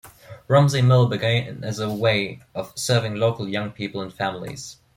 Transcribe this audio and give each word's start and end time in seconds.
Romsey 0.47 0.81
Mill 0.81 1.05
began 1.07 1.63
as 1.63 1.77
a 1.77 1.93
way 1.93 2.39
of 2.55 2.73
serving 2.75 3.17
local 3.17 3.47
young 3.47 3.69
people 3.69 4.01
and 4.01 4.11
families. 4.11 4.77